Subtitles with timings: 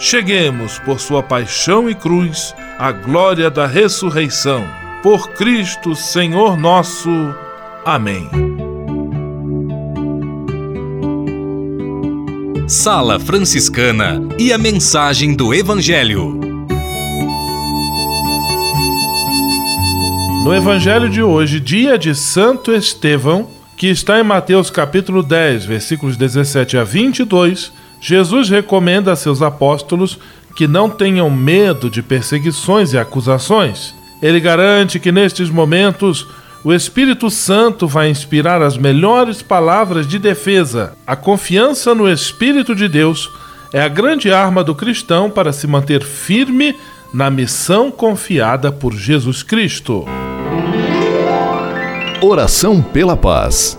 [0.00, 4.66] cheguemos, por sua paixão e cruz, à glória da ressurreição.
[5.02, 7.10] Por Cristo, Senhor nosso.
[7.84, 8.28] Amém.
[12.66, 16.40] Sala Franciscana e a mensagem do Evangelho.
[20.44, 26.16] No Evangelho de hoje, dia de Santo Estevão, que está em Mateus capítulo 10, versículos
[26.16, 30.18] 17 a 22, Jesus recomenda a seus apóstolos
[30.56, 33.94] que não tenham medo de perseguições e acusações.
[34.22, 36.26] Ele garante que nestes momentos
[36.62, 40.94] o Espírito Santo vai inspirar as melhores palavras de defesa.
[41.06, 43.30] A confiança no Espírito de Deus
[43.72, 46.76] é a grande arma do cristão para se manter firme
[47.14, 50.04] na missão confiada por Jesus Cristo.
[52.20, 53.78] Oração pela paz.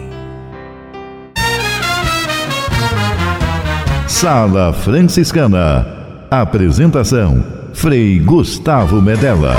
[4.11, 5.87] Sala Franciscana.
[6.29, 9.55] Apresentação: Frei Gustavo Medella.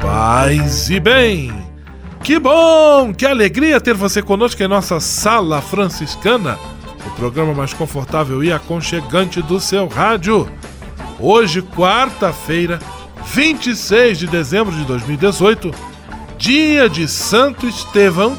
[0.00, 1.52] Paz e bem!
[2.22, 3.12] Que bom!
[3.12, 6.56] Que alegria ter você conosco em nossa Sala Franciscana,
[7.04, 10.48] o programa mais confortável e aconchegante do seu rádio.
[11.18, 12.78] Hoje, quarta-feira,
[13.34, 15.72] 26 de dezembro de 2018,
[16.38, 18.38] dia de Santo Estevão,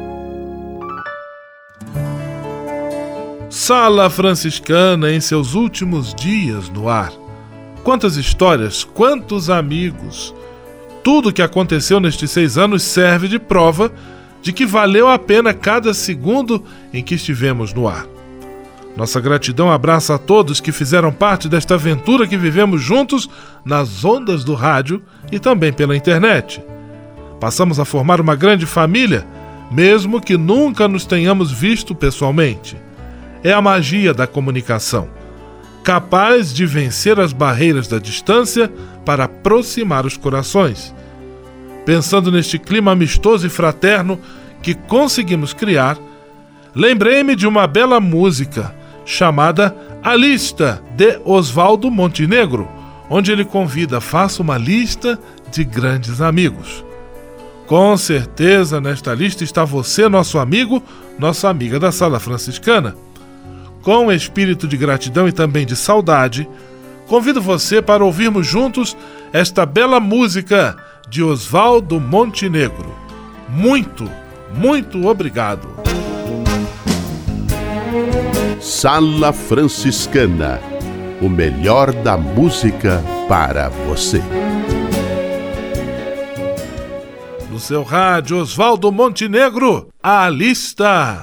[3.63, 7.13] Sala Franciscana em seus últimos dias no ar.
[7.83, 10.33] Quantas histórias, quantos amigos.
[11.03, 13.91] Tudo que aconteceu nestes seis anos serve de prova
[14.41, 18.07] de que valeu a pena cada segundo em que estivemos no ar.
[18.97, 23.29] Nossa gratidão abraça a todos que fizeram parte desta aventura que vivemos juntos
[23.63, 26.63] nas ondas do rádio e também pela internet.
[27.39, 29.23] Passamos a formar uma grande família,
[29.69, 32.75] mesmo que nunca nos tenhamos visto pessoalmente.
[33.43, 35.09] É a magia da comunicação,
[35.83, 38.71] capaz de vencer as barreiras da distância
[39.03, 40.93] para aproximar os corações.
[41.85, 44.19] Pensando neste clima amistoso e fraterno
[44.61, 45.97] que conseguimos criar,
[46.75, 52.69] lembrei-me de uma bela música chamada A Lista de Oswaldo Montenegro,
[53.09, 55.19] onde ele convida faça uma lista
[55.51, 56.85] de grandes amigos.
[57.65, 60.83] Com certeza nesta lista está você, nosso amigo,
[61.17, 62.95] nossa amiga da Sala Franciscana.
[63.81, 66.47] Com espírito de gratidão e também de saudade,
[67.07, 68.95] convido você para ouvirmos juntos
[69.33, 70.75] esta bela música
[71.09, 72.95] de Oswaldo Montenegro.
[73.49, 74.09] Muito,
[74.53, 75.67] muito obrigado.
[78.59, 80.61] Sala Franciscana
[81.21, 84.21] o melhor da música para você.
[87.49, 91.21] No seu rádio, Oswaldo Montenegro, a lista.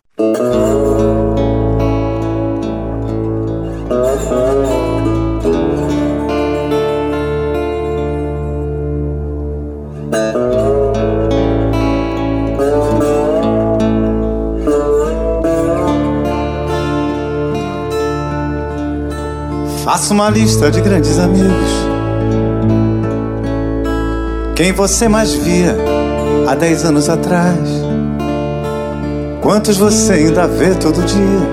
[20.19, 21.70] Uma lista de grandes amigos.
[24.56, 25.76] Quem você mais via
[26.49, 27.56] há dez anos atrás?
[29.41, 31.49] Quantos você ainda vê todo dia?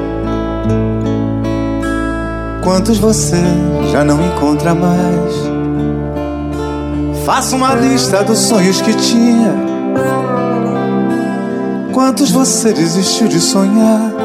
[2.64, 3.38] Quantos você
[3.92, 5.32] já não encontra mais?
[7.24, 9.54] Faça uma lista dos sonhos que tinha.
[11.94, 14.25] Quantos você desistiu de sonhar?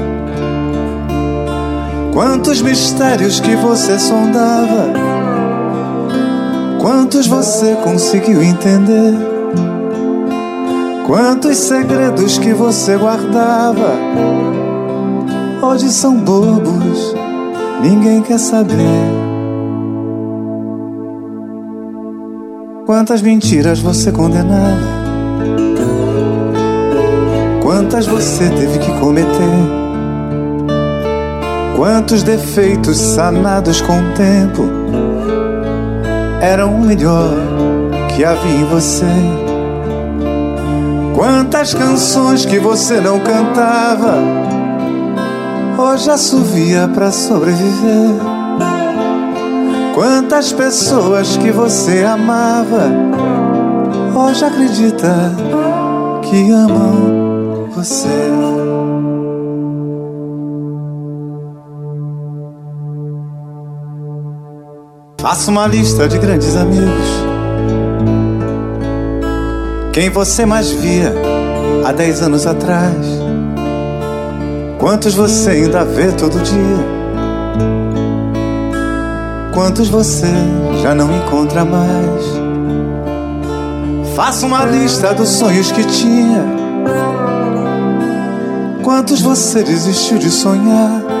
[2.13, 4.91] Quantos mistérios que você sondava,
[6.81, 9.13] quantos você conseguiu entender,
[11.07, 13.93] quantos segredos que você guardava,
[15.61, 17.15] hoje são bobos,
[17.81, 18.75] ninguém quer saber.
[22.85, 24.75] Quantas mentiras você condenava,
[27.63, 29.90] quantas você teve que cometer.
[31.81, 34.69] Quantos defeitos sanados com o tempo
[36.39, 37.33] eram o melhor
[38.07, 39.07] que havia em você.
[41.15, 44.13] Quantas canções que você não cantava
[45.75, 48.11] hoje assovia para sobreviver.
[49.95, 52.91] Quantas pessoas que você amava
[54.15, 55.33] hoje acredita
[56.21, 58.70] que amam você.
[65.21, 67.07] Faça uma lista de grandes amigos.
[69.93, 71.13] Quem você mais via
[71.85, 72.95] há dez anos atrás?
[74.79, 76.85] Quantos você ainda vê todo dia?
[79.53, 80.33] Quantos você
[80.81, 82.23] já não encontra mais?
[84.15, 86.43] Faça uma lista dos sonhos que tinha.
[88.83, 91.20] Quantos você desistiu de sonhar?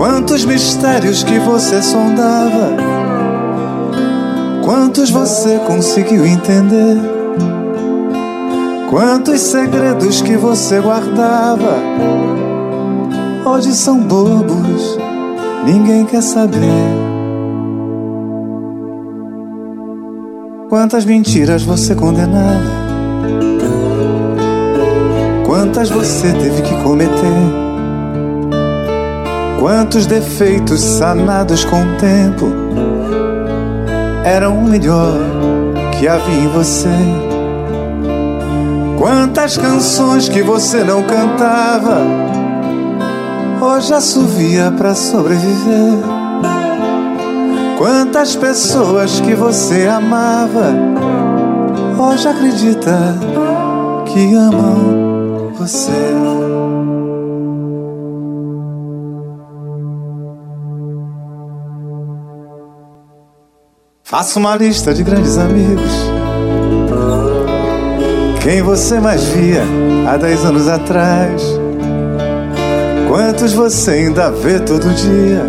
[0.00, 2.74] Quantos mistérios que você sondava?
[4.64, 6.96] Quantos você conseguiu entender?
[8.88, 11.76] Quantos segredos que você guardava?
[13.44, 14.96] Hoje são bobos,
[15.66, 16.56] ninguém quer saber.
[20.70, 22.70] Quantas mentiras você condenava?
[25.44, 27.69] Quantas você teve que cometer?
[29.60, 32.46] Quantos defeitos sanados com o tempo
[34.24, 35.12] eram o melhor
[35.92, 36.88] que havia em você?
[38.98, 41.98] Quantas canções que você não cantava
[43.60, 45.98] hoje assovia para sobreviver?
[47.76, 50.74] Quantas pessoas que você amava
[51.98, 53.14] hoje acredita
[54.06, 56.49] que amam você?
[64.10, 65.92] Faça uma lista de grandes amigos.
[68.42, 69.62] Quem você mais via
[70.08, 71.40] há dez anos atrás?
[73.06, 75.44] Quantos você ainda vê todo dia?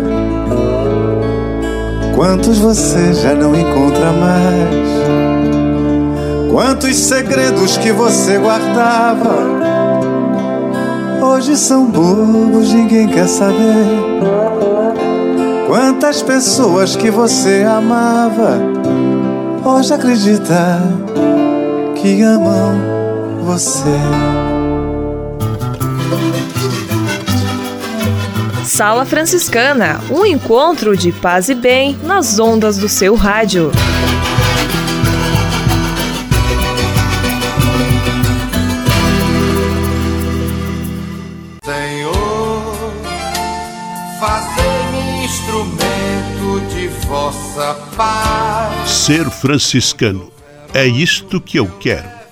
[2.14, 4.92] Quantos você já não encontra mais?
[6.48, 9.38] Quantos segredos que você guardava?
[11.20, 14.41] Hoje são bobos, ninguém quer saber.
[15.72, 18.58] Quantas pessoas que você amava
[19.64, 20.82] hoje acredita
[21.96, 23.88] que amam você.
[28.66, 33.72] Sala Franciscana, um encontro de paz e bem nas ondas do seu rádio.
[48.86, 50.32] Ser franciscano.
[50.74, 52.21] É isto que eu quero.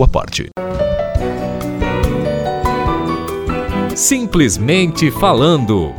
[0.00, 0.48] sua parte.
[3.94, 5.92] Simplesmente falando.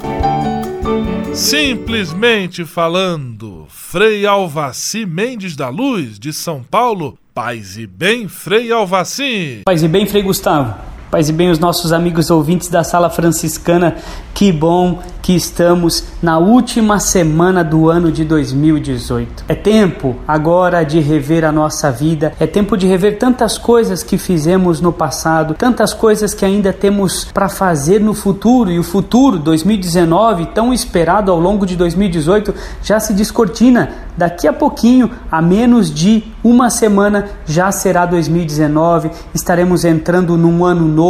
[1.33, 7.17] Simplesmente falando, Frei Alvaci Mendes da Luz, de São Paulo.
[7.33, 9.61] Paz e bem, Frei Alvaci.
[9.65, 10.90] Paz e bem, Frei Gustavo.
[11.11, 13.97] Paz e bem, os nossos amigos ouvintes da Sala Franciscana.
[14.33, 19.43] Que bom que estamos na última semana do ano de 2018.
[19.47, 24.17] É tempo agora de rever a nossa vida, é tempo de rever tantas coisas que
[24.17, 29.37] fizemos no passado, tantas coisas que ainda temos para fazer no futuro e o futuro
[29.37, 33.91] 2019, tão esperado ao longo de 2018, já se descortina.
[34.17, 39.09] Daqui a pouquinho, a menos de uma semana, já será 2019.
[39.33, 41.00] Estaremos entrando num ano novo,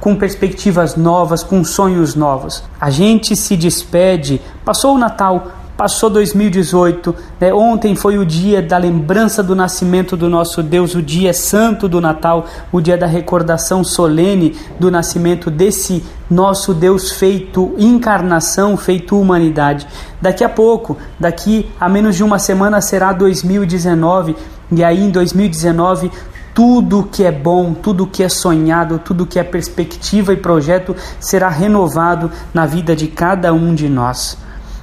[0.00, 2.62] com perspectivas novas, com sonhos novos.
[2.80, 4.40] A gente se se despede.
[4.64, 7.12] Passou o Natal, passou 2018.
[7.40, 7.52] Né?
[7.52, 12.00] Ontem foi o dia da lembrança do nascimento do nosso Deus, o dia santo do
[12.00, 19.84] Natal, o dia da recordação solene do nascimento desse nosso Deus feito encarnação, feito humanidade.
[20.22, 24.36] Daqui a pouco, daqui a menos de uma semana, será 2019.
[24.72, 26.12] E aí em 2019
[26.54, 31.48] tudo que é bom, tudo que é sonhado, tudo que é perspectiva e projeto será
[31.48, 34.36] renovado na vida de cada um de nós.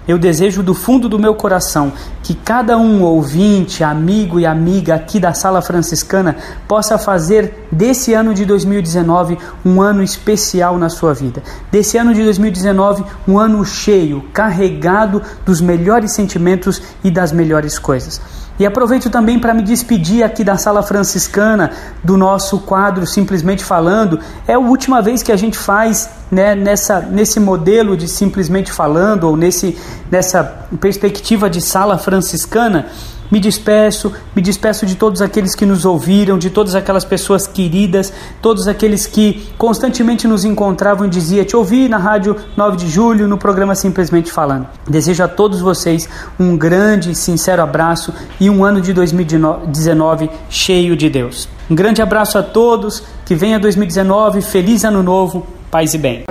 [0.07, 1.91] Eu desejo do fundo do meu coração
[2.24, 8.33] que cada um ouvinte, amigo e amiga aqui da Sala Franciscana possa fazer desse ano
[8.33, 11.43] de 2019 um ano especial na sua vida.
[11.69, 18.21] Desse ano de 2019 um ano cheio, carregado dos melhores sentimentos e das melhores coisas.
[18.59, 21.71] E aproveito também para me despedir aqui da sala franciscana
[22.03, 24.19] do nosso quadro Simplesmente Falando.
[24.47, 29.25] É a última vez que a gente faz né, nessa, nesse modelo de Simplesmente Falando
[29.25, 29.77] ou nesse,
[30.09, 30.43] nessa
[30.79, 32.87] perspectiva de sala franciscana.
[33.31, 38.13] Me despeço, me despeço de todos aqueles que nos ouviram, de todas aquelas pessoas queridas,
[38.41, 43.27] todos aqueles que constantemente nos encontravam e diziam: Te ouvi na rádio 9 de julho,
[43.27, 44.67] no programa Simplesmente Falando.
[44.88, 46.07] Desejo a todos vocês
[46.39, 51.50] um grande e sincero abraço e um ano de 2019 cheio de Deus.
[51.70, 56.24] Um grande abraço a todos, que venha 2019, feliz ano novo, paz e bem.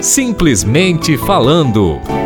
[0.00, 2.21] Simplesmente Falando.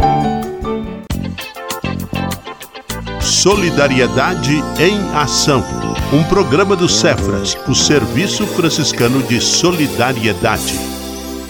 [3.47, 5.65] Solidariedade em Ação.
[6.13, 10.75] Um programa do Cefras, o Serviço Franciscano de Solidariedade.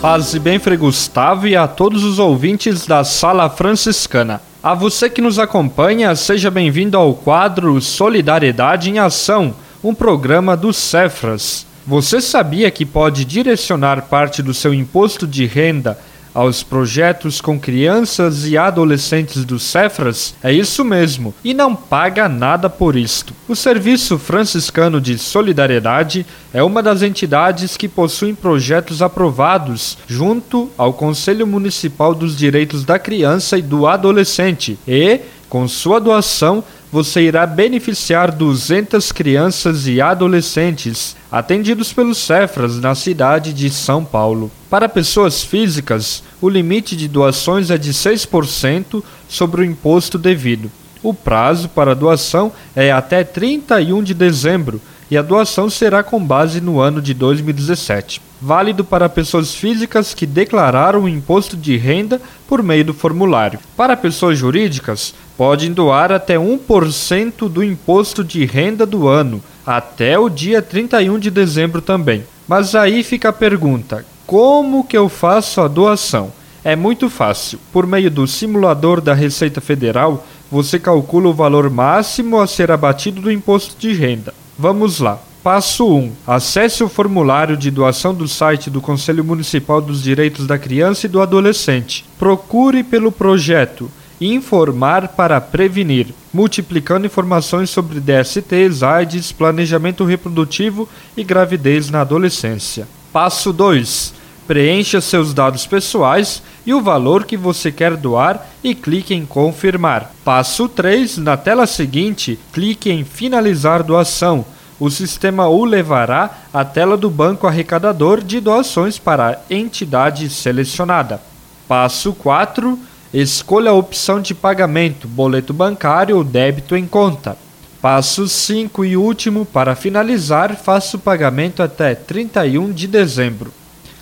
[0.03, 4.43] Paz e bem, Frei Gustavo, e a todos os ouvintes da Sala Franciscana.
[4.63, 10.75] A você que nos acompanha, seja bem-vindo ao quadro Solidariedade em Ação, um programa do
[10.75, 11.67] Cefras.
[11.87, 15.99] Você sabia que pode direcionar parte do seu imposto de renda
[16.37, 22.69] aos projetos com crianças e adolescentes do Cefras, é isso mesmo, e não paga nada
[22.69, 23.33] por isto.
[23.49, 30.93] O Serviço Franciscano de Solidariedade é uma das entidades que possuem projetos aprovados junto ao
[30.93, 37.47] Conselho Municipal dos Direitos da Criança e do Adolescente e, com sua doação, você irá
[37.47, 44.51] beneficiar 200 crianças e adolescentes atendidos pelos Cefras na cidade de São Paulo.
[44.71, 50.71] Para pessoas físicas, o limite de doações é de 6% sobre o imposto devido.
[51.03, 56.61] O prazo para doação é até 31 de dezembro e a doação será com base
[56.61, 58.21] no ano de 2017.
[58.41, 63.59] Válido para pessoas físicas que declararam o imposto de renda por meio do formulário.
[63.77, 70.29] Para pessoas jurídicas, podem doar até 1% do imposto de renda do ano, até o
[70.29, 72.25] dia 31 de dezembro também.
[72.49, 76.33] Mas aí fica a pergunta: como que eu faço a doação?
[76.65, 77.61] É muito fácil.
[77.73, 83.21] Por meio do simulador da Receita Federal, você calcula o valor máximo a ser abatido
[83.21, 84.35] do imposto de renda.
[84.59, 85.21] Vamos lá.
[85.45, 86.13] Passo 1.
[86.27, 91.09] Acesse o formulário de doação do site do Conselho Municipal dos Direitos da Criança e
[91.09, 92.05] do Adolescente.
[92.19, 93.89] Procure pelo projeto
[94.21, 102.89] Informar para Prevenir, multiplicando informações sobre DSTs, AIDS, planejamento reprodutivo e gravidez na adolescência.
[103.17, 104.13] Passo 2.
[104.47, 110.13] Preencha seus dados pessoais e o valor que você quer doar e clique em confirmar.
[110.23, 111.17] Passo 3.
[111.17, 114.45] Na tela seguinte, clique em finalizar doação.
[114.79, 121.19] O sistema o levará à tela do banco arrecadador de doações para a entidade selecionada.
[121.67, 122.79] Passo 4.
[123.15, 127.39] Escolha a opção de pagamento, boleto bancário ou débito em conta.
[127.81, 133.53] Passo 5 e último, para finalizar, faça o pagamento até 31 de dezembro.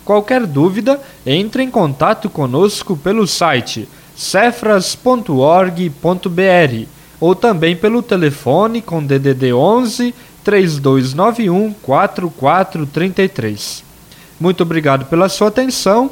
[0.03, 6.87] Qualquer dúvida, entre em contato conosco pelo site cefras.org.br
[7.19, 13.83] ou também pelo telefone com DDD 11 3291 4433.
[14.39, 16.11] Muito obrigado pela sua atenção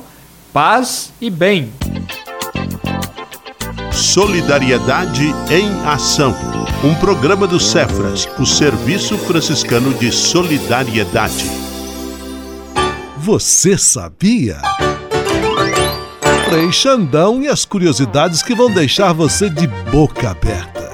[0.51, 1.71] paz e bem.
[4.13, 6.35] Solidariedade em Ação.
[6.83, 11.49] Um programa do Cefras, o Serviço Franciscano de Solidariedade.
[13.17, 14.61] Você sabia?
[16.47, 20.91] Frei Xandão e as curiosidades que vão deixar você de boca aberta.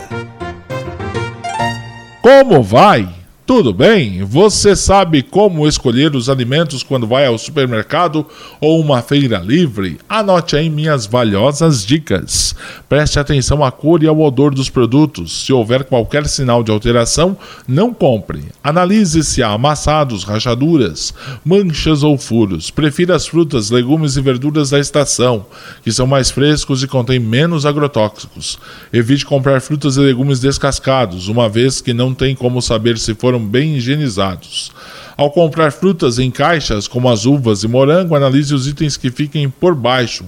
[2.22, 3.19] Como vai?
[3.50, 4.24] Tudo bem?
[4.24, 8.24] Você sabe como escolher os alimentos quando vai ao supermercado
[8.62, 9.98] ou uma feira livre?
[10.08, 12.54] Anote aí minhas valiosas dicas.
[12.88, 15.46] Preste atenção à cor e ao odor dos produtos.
[15.46, 17.36] Se houver qualquer sinal de alteração,
[17.68, 18.44] não compre.
[18.64, 21.12] Analise se há amassados, rachaduras,
[21.44, 22.70] manchas ou furos.
[22.70, 25.44] Prefira as frutas, legumes e verduras da estação,
[25.84, 28.60] que são mais frescos e contêm menos agrotóxicos.
[28.94, 33.39] Evite comprar frutas e legumes descascados, uma vez que não tem como saber se foram
[33.40, 34.72] bem higienizados.
[35.18, 39.50] Ao comprar frutas em caixas, como as uvas e morango, analise os itens que fiquem
[39.50, 40.24] por baixo.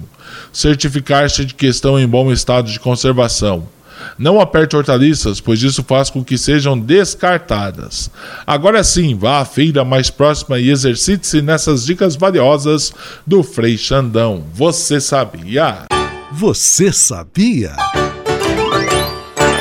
[0.52, 3.66] Certificar-se de que estão em bom estado de conservação.
[4.18, 8.10] Não aperte hortaliças, pois isso faz com que sejam descartadas.
[8.46, 12.92] Agora sim, vá à feira mais próxima e exercite-se nessas dicas valiosas
[13.26, 14.44] do Frei Xandão.
[14.52, 15.86] Você sabia?
[16.32, 17.74] Você sabia?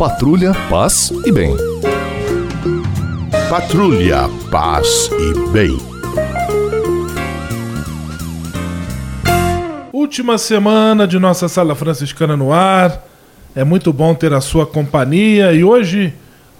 [0.00, 1.54] Patrulha, paz e bem.
[3.50, 5.76] Patrulha, paz e bem.
[9.92, 13.06] Última semana de nossa sala franciscana no ar.
[13.54, 16.14] É muito bom ter a sua companhia e hoje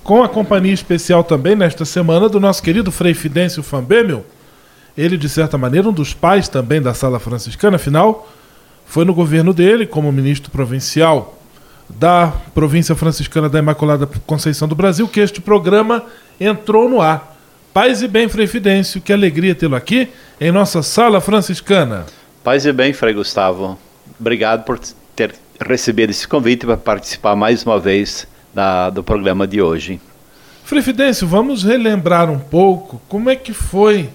[0.05, 4.23] com a companhia especial também nesta semana do nosso querido Frei Fidêncio Fambemel.
[4.95, 8.29] Ele, de certa maneira, um dos pais também da sala franciscana, afinal,
[8.85, 11.40] foi no governo dele, como ministro provincial
[11.99, 16.05] da província franciscana da Imaculada Conceição do Brasil, que este programa
[16.41, 17.37] entrou no ar.
[17.73, 20.09] Paz e bem, Frei Fidêncio, que alegria tê-lo aqui
[20.41, 22.07] em nossa sala franciscana.
[22.43, 23.79] Paz e bem, Frei Gustavo.
[24.19, 24.79] Obrigado por
[25.15, 30.01] ter recebido esse convite para participar mais uma vez da, do programa de hoje.
[30.65, 34.09] Frei Fidêncio, vamos relembrar um pouco como é que foi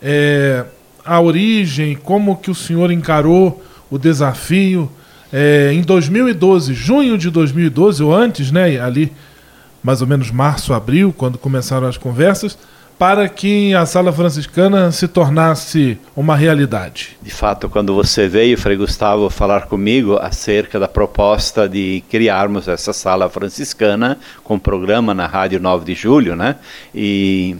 [0.00, 0.64] é,
[1.04, 4.90] a origem, como que o senhor encarou o desafio
[5.32, 9.12] é, em 2012, junho de 2012, ou antes, né, ali
[9.82, 12.58] mais ou menos março, abril, quando começaram as conversas,
[12.98, 17.16] para que a sala franciscana se tornasse uma realidade?
[17.22, 22.92] De fato, quando você veio, Frei Gustavo, falar comigo acerca da proposta de criarmos essa
[22.92, 26.56] sala franciscana com programa na Rádio 9 de Julho, né?
[26.92, 27.56] E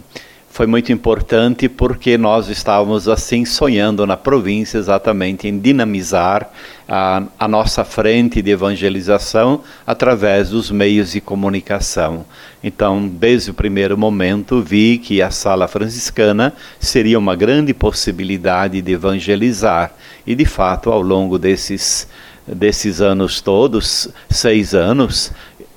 [0.59, 6.51] foi muito importante porque nós estávamos assim sonhando na província exatamente em dinamizar
[6.89, 12.27] a, a, nossa frente de evangelização através dos meios de comunicação.
[12.61, 18.93] Então, desde o primeiro momento, vi que a sala franciscana seria uma grande possibilidade de
[18.93, 19.93] evangelizar.
[20.27, 22.09] E, de fato, ao longo desses,
[22.45, 25.31] desses anos todos, seis anos,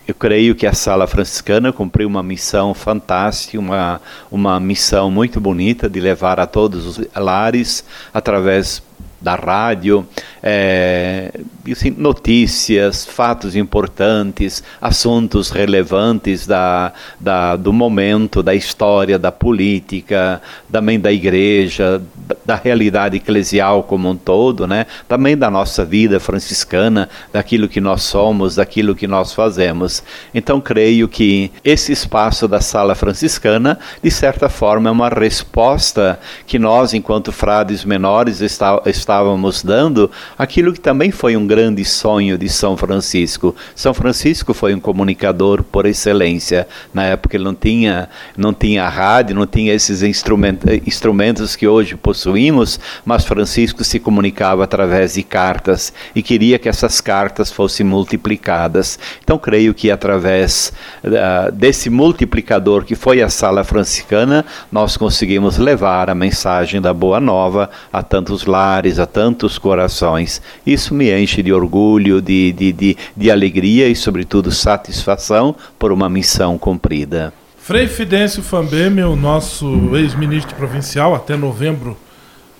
[0.07, 5.89] eu creio que a Sala Franciscana cumpriu uma missão fantástica, uma, uma missão muito bonita
[5.89, 7.83] de levar a todos os lares,
[8.13, 8.81] através
[9.21, 10.05] da rádio,
[10.41, 11.31] é,
[11.71, 20.99] assim, notícias, fatos importantes, assuntos relevantes da, da, do momento, da história, da política, também
[20.99, 24.87] da igreja, da, da realidade eclesial como um todo, né?
[25.07, 30.03] também da nossa vida franciscana, daquilo que nós somos, daquilo que nós fazemos.
[30.33, 36.57] Então, creio que esse espaço da sala franciscana, de certa forma, é uma resposta que
[36.57, 38.81] nós, enquanto frades menores, está,
[39.11, 43.53] estávamos dando aquilo que também foi um grande sonho de São Francisco.
[43.75, 46.65] São Francisco foi um comunicador por excelência.
[46.93, 51.97] Na época ele não tinha, não tinha rádio, não tinha esses instrumentos, instrumentos que hoje
[51.97, 58.97] possuímos, mas Francisco se comunicava através de cartas e queria que essas cartas fossem multiplicadas.
[59.21, 60.71] Então creio que através
[61.03, 67.19] uh, desse multiplicador que foi a sala franciscana, nós conseguimos levar a mensagem da boa
[67.19, 70.41] nova a tantos lares, a tantos corações.
[70.65, 76.09] Isso me enche de orgulho, de, de, de, de alegria e, sobretudo, satisfação por uma
[76.09, 77.33] missão cumprida.
[77.57, 81.97] Frei Fidêncio Fambeme, o nosso ex-ministro provincial, até novembro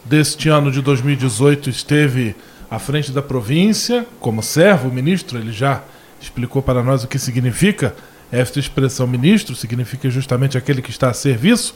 [0.06, 2.36] deste ano de 2018, esteve
[2.70, 5.84] à frente da província como servo, ministro, ele já
[6.22, 7.96] explicou para nós o que significa
[8.32, 11.76] esta expressão ministro, significa justamente aquele que está a serviço.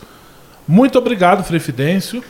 [0.68, 2.24] Muito obrigado, Frei Fidêncio.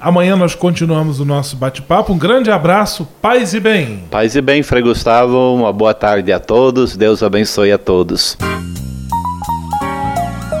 [0.00, 2.12] Amanhã nós continuamos o nosso bate-papo.
[2.12, 4.04] Um grande abraço, paz e bem.
[4.10, 5.54] Paz e bem, Frei Gustavo.
[5.54, 6.96] Uma boa tarde a todos.
[6.96, 8.36] Deus abençoe a todos.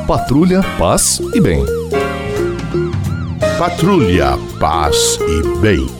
[0.06, 1.64] Patrulha, paz e bem.
[3.58, 5.99] Patrulha, paz e bem.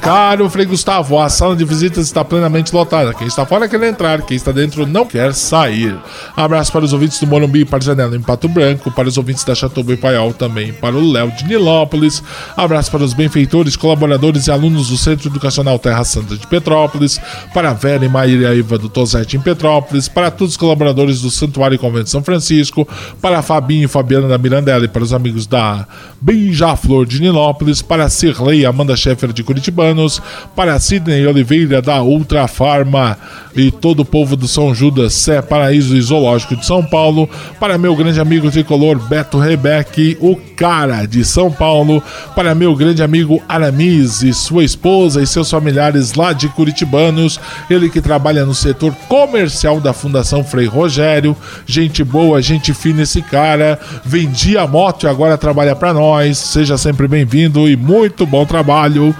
[0.00, 3.12] Caro Frei Gustavo, a sala de visitas está plenamente lotada.
[3.12, 5.96] Quem está fora quer entrar, quem está dentro não quer sair.
[6.36, 9.92] Abraço para os ouvintes do Morumbi Parzanela em Pato Branco, para os ouvintes da Chatuba
[9.92, 12.22] e Paiol também, para o Léo de Nilópolis.
[12.56, 17.20] Abraço para os benfeitores, colaboradores e alunos do Centro Educacional Terra Santa de Petrópolis,
[17.52, 21.30] para a Vera e Maíra Iva do Tosete em Petrópolis, para todos os colaboradores do
[21.30, 22.88] Santuário e Convento de São Francisco,
[23.20, 25.86] para a Fabinho e Fabiana da Mirandela e para os amigos da
[26.20, 29.42] Beija-Flor de Nilópolis, para a Cirlei e Amanda Schaeffer de
[29.88, 30.06] Curitibano,
[30.54, 33.16] para Sidney Oliveira da Ultra Farma
[33.54, 37.78] e todo o povo do São Judas, Sé Paraíso e Zoológico de São Paulo, para
[37.78, 42.02] meu grande amigo tricolor Beto Rebeck, o cara de São Paulo,
[42.36, 47.90] para meu grande amigo Aramis e sua esposa e seus familiares lá de Curitibanos, ele
[47.90, 53.78] que trabalha no setor comercial da Fundação Frei Rogério, gente boa, gente fina esse cara,
[54.04, 59.14] vendia moto e agora trabalha para nós, seja sempre bem-vindo e muito bom trabalho.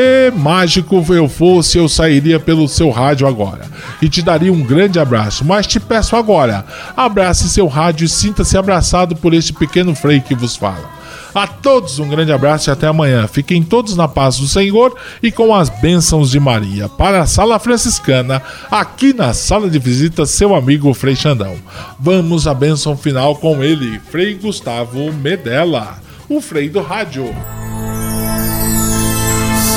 [0.00, 3.66] Se mágico eu fosse, eu sairia pelo seu rádio agora
[4.00, 5.44] e te daria um grande abraço.
[5.44, 6.64] Mas te peço agora,
[6.96, 10.88] abrace seu rádio e sinta-se abraçado por este pequeno frei que vos fala.
[11.34, 13.26] A todos um grande abraço e até amanhã.
[13.26, 16.88] Fiquem todos na paz do Senhor e com as bênçãos de Maria.
[16.88, 21.56] Para a Sala Franciscana, aqui na sala de visita, seu amigo Frei Xandão.
[21.98, 27.34] Vamos à bênção final com ele, Frei Gustavo Medella, o Frei do Rádio.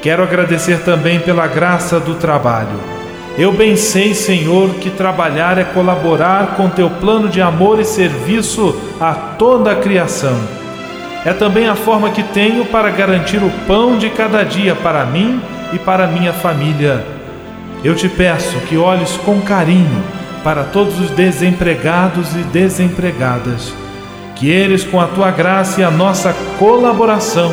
[0.00, 2.78] Quero agradecer também pela graça do trabalho.
[3.36, 8.76] Eu bem sei, Senhor, que trabalhar é colaborar com teu plano de amor e serviço
[9.00, 10.36] a toda a criação.
[11.24, 15.40] É também a forma que tenho para garantir o pão de cada dia para mim
[15.72, 17.04] e para minha família.
[17.82, 20.02] Eu te peço que olhes com carinho
[20.42, 23.72] para todos os desempregados e desempregadas,
[24.36, 27.52] que eles, com a tua graça e a nossa colaboração,